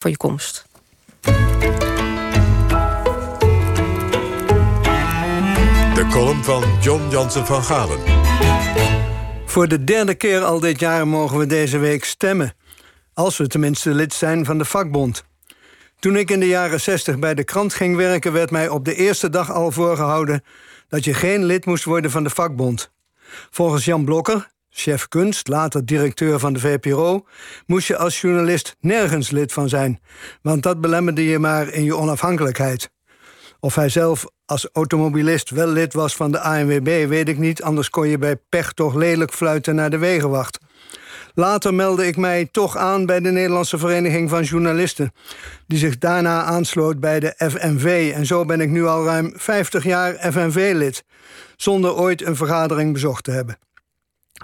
[0.00, 0.66] voor je komst.
[5.94, 7.98] De column van John Jansen van Galen.
[9.46, 12.54] Voor de derde keer al dit jaar mogen we deze week stemmen.
[13.14, 15.24] Als we tenminste lid zijn van de vakbond.
[15.98, 18.94] Toen ik in de jaren 60 bij de krant ging werken, werd mij op de
[18.94, 20.44] eerste dag al voorgehouden
[20.88, 22.90] dat je geen lid moest worden van de vakbond.
[23.50, 27.26] Volgens Jan Blokker, chef kunst, later directeur van de VPRO,
[27.66, 30.00] moest je als journalist nergens lid van zijn,
[30.42, 32.90] want dat belemmerde je maar in je onafhankelijkheid.
[33.60, 37.90] Of hij zelf als automobilist wel lid was van de ANWB, weet ik niet, anders
[37.90, 40.58] kon je bij pech toch lelijk fluiten naar de wegenwacht.
[41.34, 45.12] Later meldde ik mij toch aan bij de Nederlandse Vereniging van Journalisten,
[45.66, 48.12] die zich daarna aansloot bij de FNV.
[48.14, 51.04] En zo ben ik nu al ruim 50 jaar FNV-lid,
[51.56, 53.58] zonder ooit een vergadering bezocht te hebben.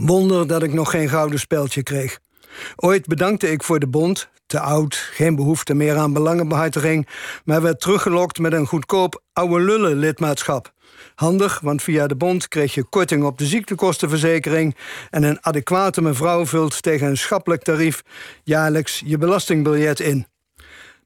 [0.00, 2.18] Wonder dat ik nog geen gouden speldje kreeg.
[2.76, 7.08] Ooit bedankte ik voor de bond, te oud, geen behoefte meer aan belangenbehartiging,
[7.44, 10.72] maar werd teruggelokt met een goedkoop oude lullen lidmaatschap.
[11.14, 14.76] Handig, want via de bond kreeg je korting op de ziektekostenverzekering
[15.10, 18.02] en een adequate mevrouw vult tegen een schappelijk tarief
[18.44, 20.26] jaarlijks je belastingbiljet in.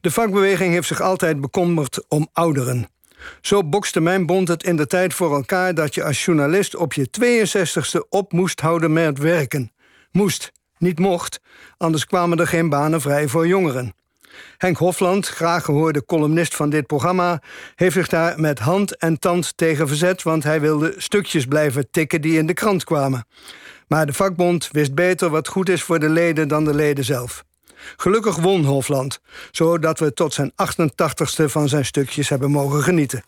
[0.00, 2.88] De vakbeweging heeft zich altijd bekommerd om ouderen.
[3.40, 6.92] Zo bokste mijn bond het in de tijd voor elkaar dat je als journalist op
[6.92, 9.72] je 62ste op moest houden met werken.
[10.12, 11.40] Moest, niet mocht,
[11.76, 13.94] anders kwamen er geen banen vrij voor jongeren.
[14.58, 17.42] Henk Hofland, graag gehoorde columnist van dit programma,
[17.74, 22.20] heeft zich daar met hand en tand tegen verzet, want hij wilde stukjes blijven tikken
[22.20, 23.26] die in de krant kwamen.
[23.88, 27.45] Maar de vakbond wist beter wat goed is voor de leden dan de leden zelf.
[27.96, 33.24] Gelukkig won Hofland, zodat we tot zijn 88ste van zijn stukjes hebben mogen genieten.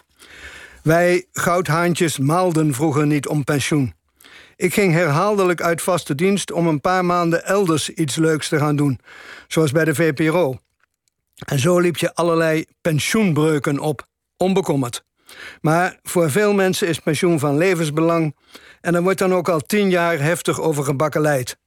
[0.82, 3.94] Wij goudhaantjes maalden vroeger niet om pensioen.
[4.56, 8.76] Ik ging herhaaldelijk uit vaste dienst om een paar maanden elders iets leuks te gaan
[8.76, 9.00] doen,
[9.48, 10.58] zoals bij de VPRO.
[11.46, 15.04] En zo liep je allerlei pensioenbreuken op, onbekommerd.
[15.60, 18.36] Maar voor veel mensen is pensioen van levensbelang
[18.80, 21.58] en er wordt dan ook al tien jaar heftig over gebakkeleid.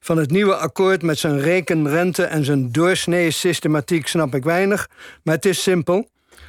[0.00, 4.88] Van het nieuwe akkoord met zijn rekenrente en zijn doorsnee systematiek snap ik weinig,
[5.22, 6.08] maar het is simpel.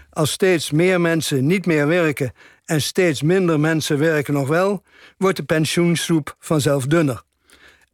[0.09, 2.31] Als steeds meer mensen niet meer werken
[2.65, 4.83] en steeds minder mensen werken nog wel,
[5.17, 7.23] wordt de pensioensoep vanzelf dunner.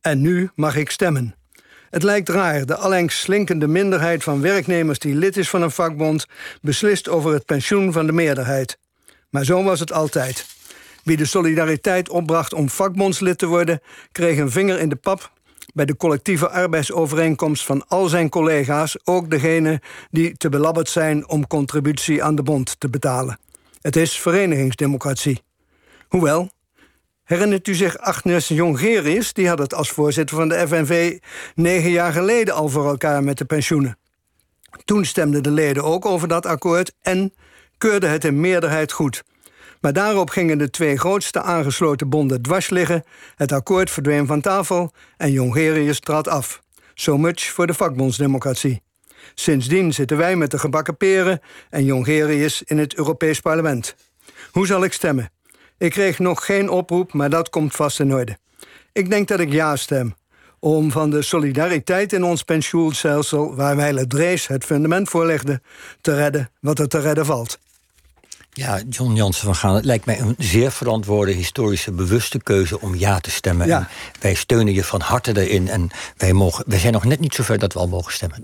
[0.02, 1.36] En nu mag ik stemmen.
[1.90, 6.26] Het lijkt raar, de allengs slinkende minderheid van werknemers die lid is van een vakbond
[6.62, 8.78] beslist over het pensioen van de meerderheid.
[9.30, 10.46] Maar zo was het altijd.
[11.04, 13.82] Wie de solidariteit opbracht om vakbondslid te worden,
[14.12, 15.36] kreeg een vinger in de pap
[15.74, 21.48] bij de collectieve arbeidsovereenkomst van al zijn collega's, ook degene die te belabberd zijn om
[21.48, 23.40] contributie aan de bond te betalen.
[23.82, 25.42] Het is verenigingsdemocratie.
[26.08, 26.50] Hoewel,
[27.24, 29.34] herinnert u zich Agnes Jongerius?
[29.34, 31.20] Die had het als voorzitter van de FNV
[31.56, 33.98] negen jaar geleden al voor elkaar met de pensioenen.
[34.86, 37.34] Toen stemden de leden ook over dat akkoord en
[37.78, 39.24] keurde het in meerderheid goed.
[39.82, 43.04] Maar daarop gingen de twee grootste aangesloten bonden dwars liggen.
[43.36, 46.62] Het akkoord verdween van tafel en Jongerius trad af.
[46.94, 48.82] So much voor de vakbondsdemocratie.
[49.36, 53.96] Sindsdien zitten wij met de gebakken peren en Jongerius in het Europees Parlement.
[54.52, 55.30] Hoe zal ik stemmen?
[55.78, 58.38] Ik kreeg nog geen oproep, maar dat komt vast in orde.
[58.92, 60.16] Ik denk dat ik ja stem.
[60.60, 65.62] Om van de solidariteit in ons pensioenstelsel, waar Weile Drees het fundament voor legde,
[66.02, 67.60] te redden wat er te redden valt.
[68.58, 72.96] Ja, John Jansen van Gaan, het lijkt mij een zeer verantwoorde, historische, bewuste keuze om
[72.96, 73.68] ja te stemmen.
[73.68, 73.78] Ja.
[73.78, 73.88] En
[74.20, 75.68] wij steunen je van harte erin.
[75.68, 78.40] En wij, mogen, wij zijn nog net niet zover dat we al mogen stemmen.